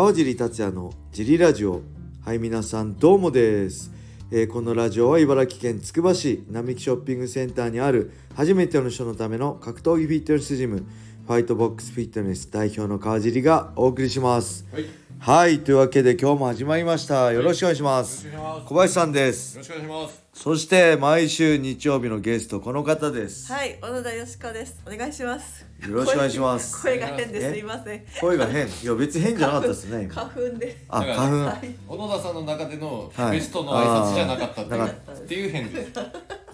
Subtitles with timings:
[0.00, 1.82] 川尻達也のジリラジオ。
[2.24, 3.92] はい皆さんどうもです、
[4.30, 10.86] えーこのラジオは茨城県つくば市並木ショッピングセンターにある初めての人のための格闘技フィットネスジム
[11.30, 14.82] ファイトボックスフィットネス代表の川尻がお送りしますはい。
[14.82, 14.88] よ
[15.20, 18.66] はいというわけで今日も始まりましたよろしくお願いしまろす、しくお願いします。
[18.66, 20.24] 小林さんですよろしくお願いします。
[20.32, 24.82] そして毎週日曜日のゲストこの方ですはい、小野田よしこです。
[24.84, 25.64] お願いします。
[25.88, 27.58] よろしくお願いします声声が変です。
[27.60, 28.04] いません。
[28.20, 28.66] 声が変？
[28.66, 30.84] いや別に変じゃなかったですね今花粉で。
[30.88, 31.74] あ花粉はい。
[31.86, 35.92] 小野田さんの中でのはいベストの挨拶じゃなかったっていう,、あーっていう変です。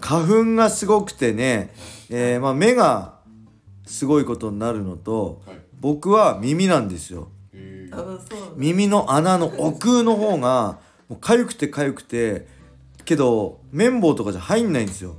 [0.02, 1.72] 花粉がすごくてね、
[2.10, 3.15] えーまあ、目が
[3.86, 5.56] すごいことになるのと、はい。
[5.80, 7.28] 僕は耳なんですよ。
[8.56, 12.46] 耳の穴の奥の方がもう痒くて痒くて
[13.04, 15.16] けど綿棒とかじゃ入んないんですよ。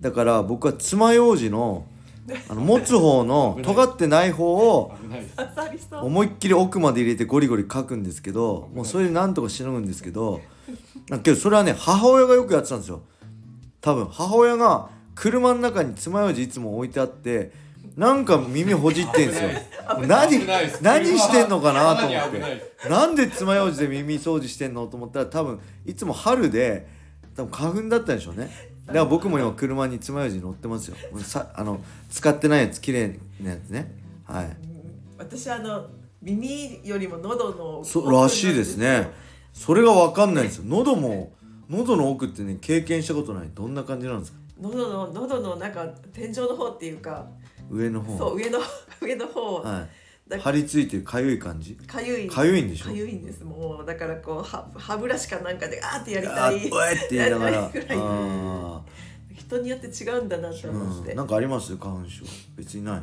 [0.00, 1.86] だから僕は爪楊枝の
[2.48, 4.94] あの持つ方の尖ってない方を。
[5.90, 10.40] 思いっきり奥まで入れてゴリゴリ書くんですけどもうそれでなんとかしのぐんですけど
[11.08, 13.02] だけどそれはね母親がよくやってたんですよ。
[13.80, 17.52] 多分母親が車の中に爪楊枝いつも置いてあって
[17.96, 19.50] なんか耳ほじってんですよ。
[20.08, 20.44] 何
[20.82, 22.88] 何してんのかなと思って。
[22.88, 26.86] なんで爪楊枝で耳掃除してんのと思ったら多分いつも春で
[27.36, 28.50] 多分花粉だったんでしょうね。
[28.86, 30.96] だから僕も今車に爪楊枝乗ってますよ。
[31.18, 33.92] さあの使ってないやつ綺麗なやつね。
[34.24, 34.56] はい。
[35.18, 35.86] 私あの
[36.20, 37.84] 耳よりも喉の。
[37.84, 39.10] そうらしいですね。
[39.52, 40.64] それがわかんないんですよ。
[40.66, 41.32] 喉も
[41.70, 43.50] 喉の奥ってね経験したことない。
[43.54, 44.38] どんな感じなんですか？
[44.60, 47.26] 喉の喉のなんか天井の方っていうか。
[47.70, 48.58] 上の方そう上の
[49.00, 49.54] 上の方。
[49.62, 49.88] はい
[50.26, 51.74] だ張り付いてるかゆい感じ？
[51.74, 52.28] かゆい。
[52.30, 52.86] かゆいんでしょ？
[52.86, 53.44] かゆいんです。
[53.44, 56.60] もうだからこうは歯ブラシかなんかであーってやりあたい。
[56.60, 58.82] ーうえって言いながらやりたいぐらいあ
[59.36, 61.10] 人によって違うんだなとー思って。
[61.10, 61.76] うんなんかあります？
[61.76, 62.24] 花粉症
[62.56, 63.02] 別にない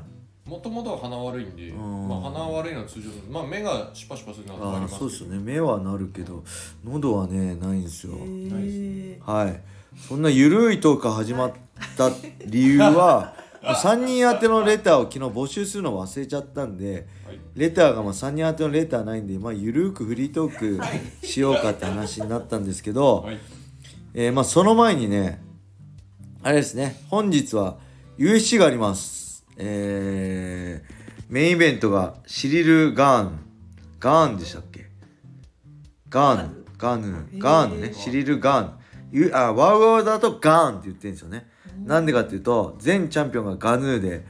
[0.49, 3.23] もともとは鼻悪いんで、んまあ鼻悪いのは通常です。
[3.29, 4.95] まあ目がシュパシュパするのはあありますけど。
[4.95, 6.43] あそうですよね目はなるけど
[6.83, 9.61] 喉はねないんですよへーはい
[9.95, 11.53] そんなゆるいトークが始まっ
[11.97, 12.09] た
[12.45, 17.39] 理由は3人宛てのレターを昨日募集するの忘れちゃったんではい。
[17.55, 20.57] レターがまあ3人宛てのレターないんで、まあ、ゆるーくフリートー
[21.21, 23.39] クしようかって話になったんですけど、はい。
[24.13, 25.41] えーまあその前にね
[26.43, 27.77] あれですね本日は
[28.17, 29.45] USC があります。
[29.57, 33.39] えー、メインイベントがシリル・ガーン。
[33.99, 34.87] ガーンでしたっけ？
[36.09, 37.93] ガーンガーヌガーンね。
[37.93, 38.73] シリル・ガーン。
[38.73, 38.80] ゆ
[39.33, 41.47] あワウワウだとガーンって言ってるんですよね
[41.85, 44.23] なんでかっていうと前チャンピオンがガヌーで、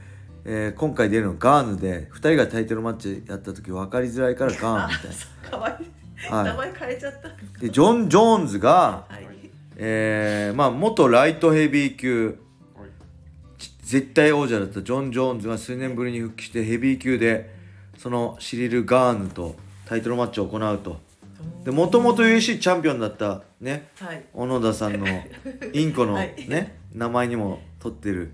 [0.45, 5.11] えー今回出るのガーヌで2人がタイトルマッチやった時分かりづらいからガーンみたい
[5.51, 5.87] かわいい。
[6.29, 7.27] はい名前変えちゃった。
[7.29, 9.27] なでジョン・ジョーンズが、はい。
[9.75, 12.37] えーまあ元ライトヘビー級
[12.75, 12.89] はい。
[13.83, 17.53] 絶対王者だったジョン・ジョーンズが数年ぶりに復帰してヘビー級で
[17.97, 19.55] そのシリル・ガーヌと
[19.85, 20.99] タイトルマッチを行うと
[21.63, 24.23] でもともと USC チャンピオンだったねはい。
[24.33, 25.05] 小野田さんの
[25.73, 26.33] インコのはい。
[26.47, 28.31] ね、名前にも取ってる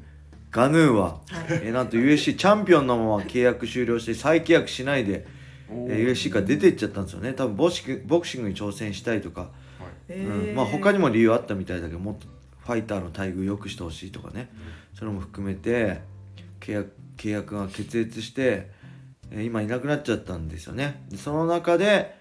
[0.51, 1.21] ガヌーは、はい。
[1.49, 5.25] えーなんと USC チャンピオンのまま契約終了して再契約しないで、
[5.69, 7.33] おえー USC から出てっちゃったんですよね。
[7.33, 9.51] 多分ボシクボクシングに挑戦したいとか、
[10.09, 10.53] うん。
[10.55, 12.27] まあ他にも理由あったみたいだけどもっと
[12.65, 14.49] ファイターの待遇良くしてほしいとかね、
[14.93, 15.99] それも含めて
[16.61, 18.69] 契約契約が決裂して、
[19.31, 21.03] えー今いなくなっちゃったんですよね。
[21.09, 22.16] でその中でえー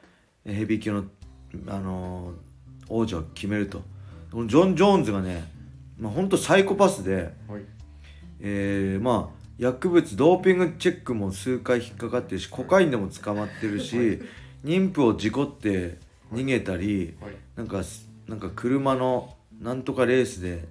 [0.46, 1.04] ヘビー級の、
[1.68, 2.34] あのー
[2.88, 3.82] 王者を決めると
[4.30, 5.50] このジョン・ジョーンズがね、
[5.98, 7.62] まあ、ほんとサイコパスで、はい。
[8.40, 14.20] えーまあ薬物ドーピングチェックも数回引っかかってるしコカインでも捕まってるし
[14.62, 15.98] 妊婦を事故って
[16.30, 17.34] 逃げたりはい。
[17.56, 17.82] なんか
[18.28, 20.62] なんか車のなんとかレースではい。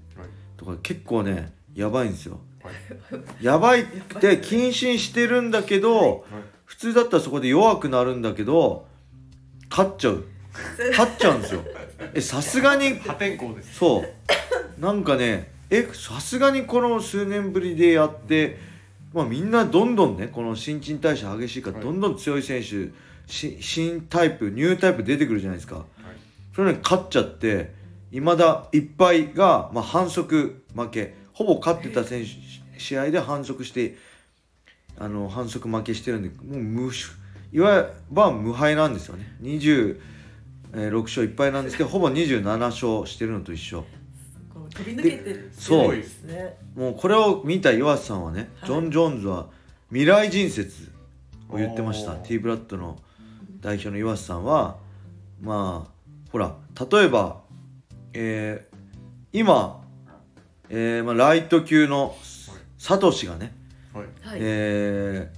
[0.55, 3.43] とか結構ねやばいんですよはい。
[3.43, 6.21] やばいって謹慎してるんだけどはい。
[6.65, 8.87] 普通だったらそこで弱くなるんだけど
[9.75, 10.23] 勝っちゃう。
[10.91, 11.61] 勝っちゃうんですよ。
[12.13, 13.75] えさすがに破天荒です。
[13.75, 14.81] そう。
[14.81, 18.57] なんかねえさすがにこの数年ぶりでやって、
[19.13, 21.83] まあ、みんなどんどんねこの新陳代謝激しいからはい。
[21.83, 22.89] どんどん強い選手、
[23.29, 25.75] し新タイプニュータイプ出てくるじゃないですか。
[25.75, 25.85] はい。
[26.55, 27.73] それね勝っちゃって
[28.13, 31.15] いまだいっぱいが、まあ、反則負け。
[31.33, 33.97] ほぼ勝ってた選手試合で反則して
[34.97, 36.93] あの反則負けしてるんでもう無
[37.55, 39.33] いわば無敗なんですよね。
[39.41, 39.97] 26
[40.73, 43.85] 勝1敗なんですけどほぼ27勝してるのと一緒。
[44.71, 46.57] 飛び抜けてるそうですね。
[46.75, 48.67] もうこれを見た岩瀬さんはね、はい。
[48.67, 49.47] ジョン・ジョーンズは
[49.87, 50.91] 未来人説
[51.47, 52.11] を言ってました。
[52.11, 52.21] おー。
[52.23, 52.99] T ブラッドの
[53.61, 54.75] 代表の岩瀬さんは
[55.41, 55.91] まあ
[56.33, 56.57] ほら
[56.91, 57.39] 例えば、
[58.11, 58.75] えー
[59.31, 59.81] 今、
[60.67, 62.17] えーまあ、ライト級の
[62.77, 63.55] サトシがね、
[63.93, 64.05] はい。
[64.27, 64.39] はい。
[64.41, 65.31] え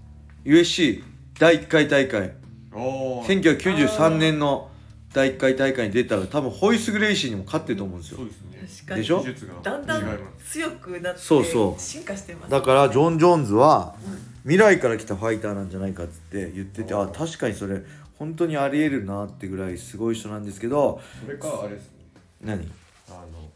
[0.43, 1.03] ー USC
[1.39, 2.33] 第1回大会。
[2.73, 3.57] あおー。
[3.59, 4.69] 1993年の
[5.13, 8.17] 第1回大会に出たら多分ホイス・グレイシーにも勝ってると思うんですよ。
[8.17, 8.67] そうですね。
[8.77, 9.01] 確かに。
[9.01, 9.19] でしょ？
[9.19, 9.53] 技術が。
[9.61, 11.81] だんだん違います強くなってそうそう。
[11.81, 13.95] 進化してますだからジョン・ジョーンズは
[14.43, 17.81] 未来から来たファイターなんじゃないかっつって言っててあ確かにそれ
[18.17, 21.97] 本当にありえるなってぐらいすごい人なんですけどそれかあれですね。
[22.43, 22.71] 何？
[23.09, 23.49] あの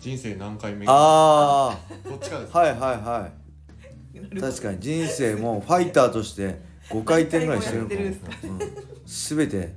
[0.00, 0.86] 人生何回目？
[0.88, 4.40] あどっちかですあはいはいはい。
[4.40, 6.58] 確かに人生もファイターとして
[6.90, 8.08] 5回転ぐらいしてるのかも、何
[8.40, 8.72] 回もやうん、
[9.06, 9.74] 全て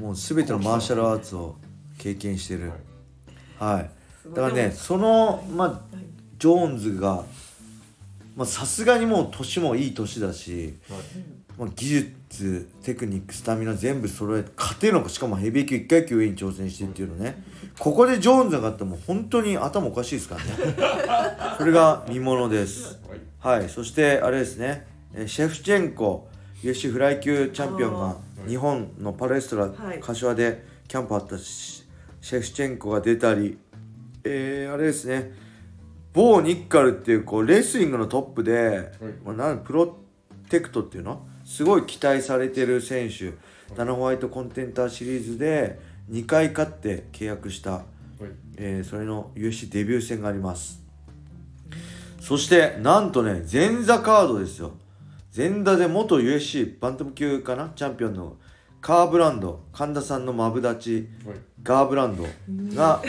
[0.00, 1.56] もう全てのマーシャルアーツを
[1.98, 2.72] 経験してる。
[3.58, 3.90] はい。
[4.30, 6.08] だからねそのまあはい
[6.38, 7.24] ジョーンズが
[8.36, 11.00] まあさすがにもう年もいい年だし、はい。
[11.58, 17.42] まあ、技術テクニックスタミナ全部揃えて勝てるのかしかもヘビー級1階級上に挑戦してっていうのね。
[17.80, 20.50] ここでジョーンズが勝ったらもう本当に頭おかしいですからね。
[21.58, 23.00] それが見ものです。
[23.40, 23.58] はい。
[23.58, 23.68] はい。
[23.68, 24.86] そしてあれですね。
[25.14, 26.28] えーシェフチェンコ
[26.62, 28.16] UFC フライ級チャンピオンが
[28.46, 30.00] 日本のパレストラはい。
[30.00, 31.84] 柏でキャンプあったし
[32.20, 33.58] シェフチェンコが出たり。
[34.24, 35.32] えー、あれですね。
[36.12, 38.90] 某ニッカルっていうこうレスリングのトップで、
[39.24, 39.96] まあ、なんプロ
[40.48, 41.24] テクトっていうの？
[41.44, 43.34] すごい期待されてる選手。
[43.76, 45.78] ダナ・ホワイトコンテンターシリーズで
[46.10, 47.84] 2回勝って契約した、はい。
[48.56, 50.82] えーそれの UFC デビュー戦があります。
[52.20, 54.72] そしてなんとね前座カードですよ
[55.38, 57.70] 前座で元 UFC バンタム級かな？
[57.76, 58.38] チャンピオンの。
[58.80, 59.60] カーブランド。
[59.72, 61.08] 神田さんのマブダチ。
[61.24, 61.36] はい。
[61.62, 62.26] ガーブランド。
[62.74, 63.00] が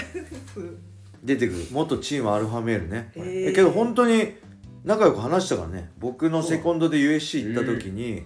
[1.23, 1.65] 出てくる。
[1.71, 3.49] 元チームアルファメールね、えー。
[3.49, 4.35] えけど本当に
[4.83, 5.89] 仲良く話したからね。
[5.97, 8.21] 僕のセコンドで USC 行った時に、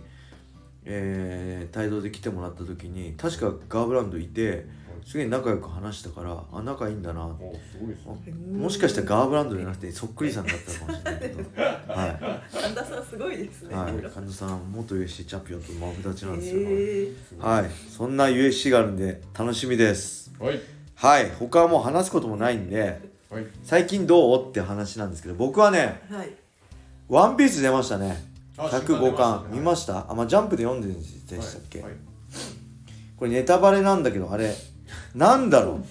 [0.83, 4.65] えー帯同で来てもらった時に確かガーブランドいて
[5.05, 7.25] すげえ仲良く話したからあ仲いいんだな。
[7.25, 8.57] おすごいですね。
[8.57, 11.44] もしかしたらガーブランドじゃなくてそっくりさんだったかもしれないけど。
[11.94, 13.75] は神田さんすごいですい、ね。
[13.75, 17.69] はい、神田さん元 USC チャンピオンとマブダチなんですよ、えはい。
[17.89, 20.31] そんな USC があるんで楽しみです。
[20.39, 20.59] はい。
[20.95, 21.29] はい。
[21.31, 23.45] 他はもう話すこともないんではい。
[23.63, 26.29] 最近どうって話なんですけど僕はねーはい。
[27.09, 28.23] ワンピース出ましたね。
[28.57, 30.09] あ105巻見ましした？
[30.09, 31.91] あまあジャンプで読んでるんでしたっけ、はい。
[33.17, 34.53] これネタバレなんだけどあれ
[35.16, 35.84] なんだろう。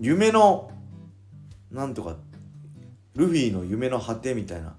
[0.00, 0.70] 夢の
[1.70, 2.16] なんとか
[3.14, 4.74] ルフィの夢の果てみたいな。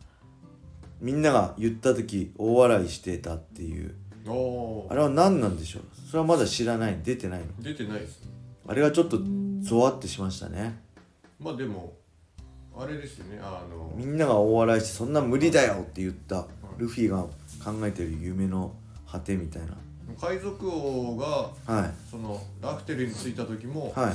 [1.02, 3.96] みんなが言った時大笑いしてたっていう。
[4.90, 5.84] あれは何なんでしょう。
[6.10, 7.00] それはまだ知らない。
[7.04, 7.48] 出てないの。
[7.60, 8.22] 出てないです
[8.66, 9.20] あれがちょっと
[9.62, 10.80] ゾワってしましたね。
[11.40, 11.94] まあでも
[12.76, 13.40] あれですよね。
[13.42, 16.48] あのみんなが大笑いしてそんな無理だよって言った
[16.78, 17.24] ルフィが
[17.64, 18.74] 考えてる夢の
[19.06, 19.62] 果てみたい
[20.20, 21.92] 海賊王がなはい。
[22.10, 24.14] そのラフテルに着いた時もはい。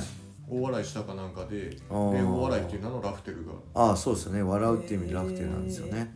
[0.51, 3.51] 大笑いしたかなんかで大笑いっていう名のラフテルが。
[3.75, 4.41] ああそうですよね。
[4.41, 6.11] 笑うっていう意味でラフテルなんですよね。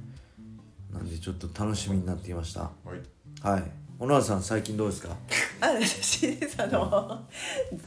[0.92, 2.62] なんでちょっと楽しみになってきました。
[2.62, 2.92] はい。
[3.42, 3.64] はい。
[4.00, 5.16] 小野原さん最近どうですか？
[5.62, 7.22] あ、私ですあの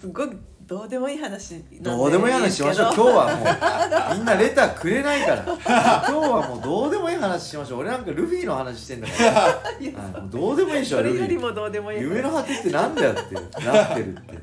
[0.00, 2.92] すごくどうでもいい話なんでどうでもいい話しましょう。
[2.92, 5.44] 今日はもうみんなレターくれないから。
[5.44, 7.80] 今日はもうどうでもいい話しましょう。
[7.80, 11.18] 俺なんかルフィの話してんだから、はどうでもいいでしょそルフィ。
[11.18, 13.34] れよりもどうでもいい夢の果てってなんだよって。
[13.64, 14.38] ラフテルって。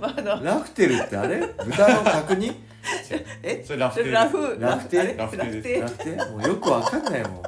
[0.00, 1.38] まああのラフテルってあれ？
[1.64, 2.60] 豚の角煮？
[3.44, 3.62] え？
[3.64, 4.10] それラフテル。
[4.10, 4.56] ラフ。
[4.58, 5.14] ラフテあれ？
[5.16, 5.80] ラフテです。
[5.80, 7.42] ラフテラフテもうよくわかんないもん。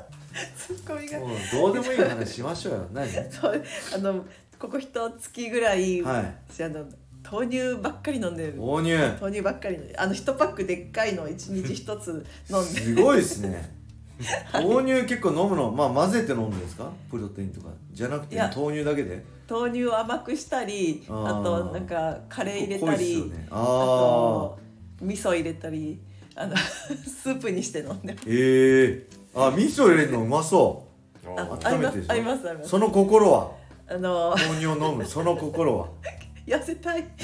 [0.57, 1.19] ツッコミが。
[1.19, 2.87] もうどうでもいい話しましょうよ。
[2.93, 3.11] 何？
[3.33, 3.65] そう
[3.97, 4.25] あの
[4.61, 6.35] ここ一月ぐらい、はい。
[6.49, 6.85] 私あの
[7.31, 8.55] 豆乳ばっかり飲んでる。
[8.59, 8.97] 豆乳。
[9.21, 13.73] 豆乳ばっかり飲んであの一パックでっかいの一日一つ飲んですごいですね。
[14.53, 16.91] 豆乳結構飲むのまあ混ぜて飲むんですか？
[17.11, 17.69] プロテインとか。
[17.93, 19.25] じゃなくて豆乳だけで？
[19.51, 23.47] 豆乳を甘くしたりあとなんかカレー入れたり、よね。
[23.51, 24.59] ああと
[25.03, 25.99] 味噌入れたり
[26.37, 30.87] あの スープにして飲んでええあ味噌入れるのうまそ
[31.27, 32.69] ああーありますあります。
[32.69, 33.51] その心は？
[33.89, 35.89] あの豆乳を飲むその心は？
[36.47, 37.05] 痩せたい。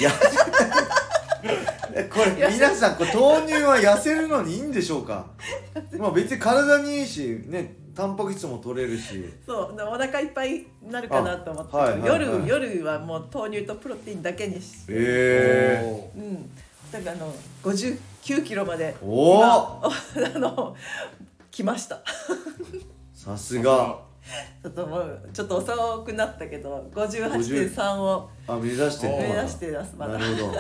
[2.11, 5.27] これ皆さんこれ豆乳は痩せるのにいいんでしょうか？
[5.99, 9.25] まあ別に体にいいしねタンパク質も取れるし。
[9.45, 12.21] そうでお腹いっぱいになるかなと思って、あはいはいはい。
[12.47, 16.23] 夜夜はもう豆乳とプロテインだけにして、ええおー。
[16.23, 16.51] うん。
[16.93, 18.95] だからあの59キロまで。
[19.03, 19.41] おお
[20.17, 20.77] 今 あの
[21.51, 22.01] 来ました。
[23.15, 23.99] さすが
[24.63, 30.19] ちょっともうちょっと遅くなったけど58.3をあ目指してる目指してますまだ。
[30.19, 30.59] なるほど。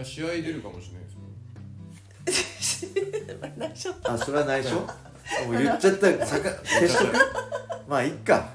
[0.00, 1.04] あ試合出るかもしれない
[2.26, 2.96] ですね。
[3.58, 4.74] 内 緒あそれは内緒？
[5.46, 6.26] もう言っちゃった。
[6.26, 6.50] さか
[7.88, 8.48] まあいっか。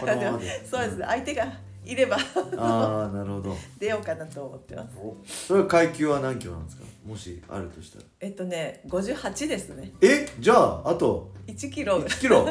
[0.00, 0.66] このままで。
[0.68, 1.04] そうですね。
[1.06, 1.46] 相手が
[1.84, 2.16] いれば
[2.58, 3.56] ああなるほど。
[3.78, 4.84] 出ようかなと思ってま
[5.24, 5.46] す。
[5.46, 6.84] それは階級は何キロなんですか？
[7.06, 8.04] もしあるとしたら。
[8.20, 9.92] えっとね58ですね。
[10.00, 10.28] え？
[10.40, 11.98] じゃああと？1キロ。
[12.00, 12.48] 1キロ？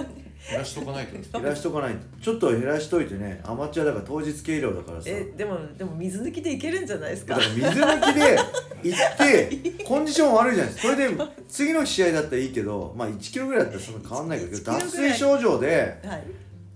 [0.49, 1.99] 減らしとかないとです 減らしとかないと。
[2.21, 5.09] ちょっと減らしといてねアマチュアだから当日計量だからさ。
[5.09, 7.35] えでもでも水抜きでいけるんじゃないですか？
[7.35, 8.39] だから水抜きで
[8.83, 9.17] 行っ
[9.77, 10.93] てコンディション悪いじゃないですか。
[10.93, 11.15] それで
[11.47, 16.23] 次の試合だったらいいけどまあ1キロぐらいだったらそんな変わんないけど1キロ脱水症状ではい。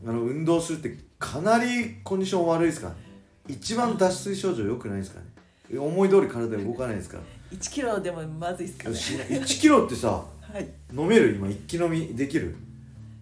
[0.08, 2.94] あの運動するってかなりコンディション悪いですから。
[2.94, 3.00] ね
[3.48, 5.80] 一番脱水症状良くないですからね。
[5.80, 7.24] 思い通り体動かないですから。
[7.58, 8.96] 1キロでもまずいですかね。
[8.96, 10.68] し1キロってさはい。
[10.96, 11.32] 飲める？
[11.36, 12.56] 今一気飲みできる？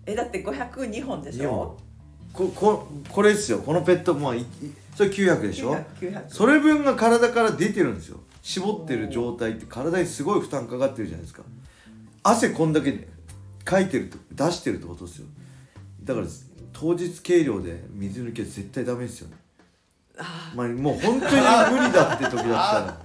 [0.08, 1.60] えだって502本でし2本。
[1.60, 1.78] ょ
[2.34, 3.60] こここれですよ。
[3.60, 4.46] このペットまあいい
[4.96, 8.20] それ900でしょ？900 900それ分が体から出てるんですよ。
[8.42, 11.44] 絞ってる状態って体にすごい負担かかってるじゃないですか。
[12.24, 13.08] 汗こんだけ
[13.66, 15.28] かいてると出してるってことですよ。
[16.04, 16.28] だから
[16.72, 19.36] 当日計量で水抜きは絶対ダメですよね。
[20.20, 23.02] あまあもう本当に無理だって時だったら。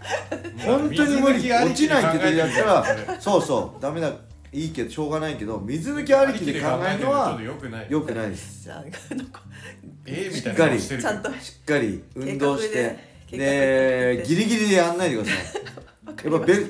[0.64, 1.52] 本当に無理。
[1.52, 2.64] 落ちないって時だった
[3.12, 3.82] らそうそう。
[3.82, 4.12] ダメだ
[4.52, 7.86] いいけどしょうがないけど水抜きありきで考えるのはと良くない。
[7.88, 8.64] 良くないです。
[8.64, 9.40] じゃああのこ
[10.04, 10.68] えーみたいな。
[10.68, 12.98] 顔してるちゃんとしっかり運動して
[13.30, 16.28] でギリギリでやんないでください。
[16.30, 16.66] やっぱベ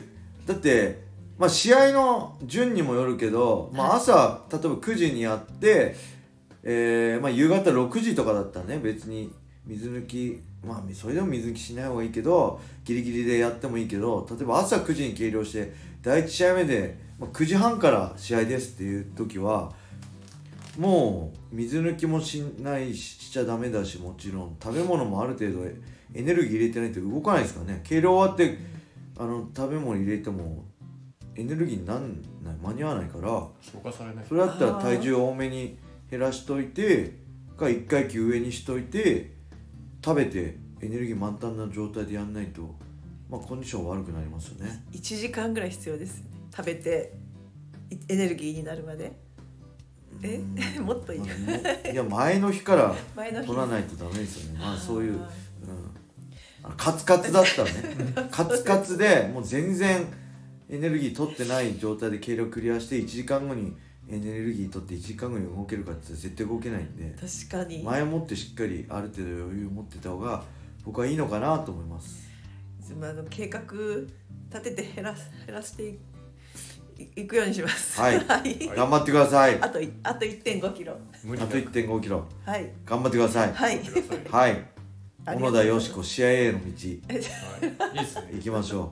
[0.47, 1.03] だって、
[1.39, 5.97] まあ、試合の順にもよるけど、まあ、朝例えば9時にやって、
[6.63, 9.33] えーまあ、夕方6時とかだったらね別に
[9.67, 15.73] 水抜きまあそれでも水抜きしない方がいいけどギリギリでやってもいいけど例えば朝9時に計量して
[16.03, 19.73] 第1試合目で、まあ、9時半から試合ですっていう時は
[20.77, 27.81] もう水抜きもしないししちゃダメだしもちろん食べ物もある程度エネルギー入れてないと動かないですからね。
[27.85, 28.59] 計量終わって
[29.17, 30.65] あの食べ物入れても
[31.37, 32.57] エネルギーになんない。
[32.63, 33.29] 間に合わないから。
[33.63, 34.25] 消化されない。
[34.29, 35.79] それだったら体重多めに
[36.11, 37.15] 減らしといて
[37.57, 39.33] か1階級上にしといて
[40.05, 42.75] 食べてエネルギー満タンな状態でやんないと、
[43.31, 44.85] まあ、コンディション悪くなりますよね。
[44.93, 46.19] 1時間ぐらい必要です。
[46.19, 47.15] よね食べて
[47.91, 49.13] いエネルギーになるまで。
[50.23, 50.41] え？
[50.81, 51.21] もっといい。
[51.21, 54.61] まあもいや前の日から取らないとダメですよね。
[54.61, 55.29] まあそういう、うん。
[56.77, 58.29] カツカツだったらね。
[58.31, 60.07] カツカツでもう全然
[60.69, 63.77] エネルギー取ってない状態で計量クリアして1時間後に
[64.09, 67.17] エネルギー取って1時間後に動けるかって絶対動けないんで。
[67.19, 67.83] 確かに。
[67.83, 70.45] 前もってしっかりある程度余裕を持ってた方が
[70.85, 72.31] 僕はいいのかなと思います。
[73.01, 73.63] まああの計画
[74.51, 75.99] 立てて減らす減らしていい
[77.17, 78.01] いくようにします。
[78.01, 78.17] はい。
[78.19, 78.59] はい。
[78.75, 79.59] 頑張ってください。
[79.61, 80.93] あといあと1.5キロ。
[80.93, 82.25] あと無理なく1 5キロ。
[82.45, 82.71] はい。
[82.85, 83.53] 頑張ってください。
[83.53, 83.81] はい。
[84.31, 84.65] はい。
[85.25, 86.65] 小野田よしこ試合への道。
[86.65, 86.71] はい。
[86.71, 86.79] いい
[87.11, 88.29] ですね。
[88.35, 88.87] 行きましょは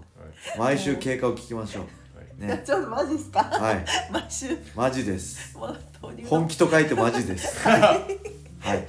[0.56, 1.88] う毎週経過を聞きましょいは
[2.22, 2.54] い。
[2.54, 2.62] うね。
[2.64, 3.40] ちょっとマジですか？
[3.42, 3.84] はい。
[4.12, 4.46] 毎週。
[4.74, 5.56] マジです。
[6.26, 7.68] 本気と書いてマジです。
[7.68, 8.06] は
[8.74, 8.86] い。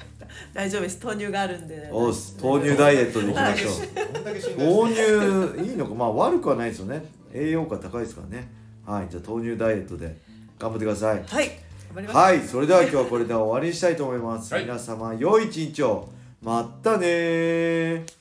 [0.54, 1.00] 大丈夫です。
[1.04, 1.90] 豆乳があるんで。
[1.92, 2.38] おうす。
[2.42, 4.84] 豆乳ダイエットでいきましょう。
[4.84, 5.96] 豆乳いいのか。
[5.96, 7.04] まあ悪くはないですよね。
[7.34, 8.50] 栄養価高いですからね
[8.86, 10.18] はいじゃあ豆乳ダイエットで
[10.60, 11.24] 頑張ってください。
[11.24, 11.48] はい
[11.94, 12.18] 頑張ります。
[12.18, 14.64] はいそれでは今日はこれで終わりにしたいと思います、はい。
[14.64, 16.10] 皆様良い一日を。
[16.42, 18.21] まったねー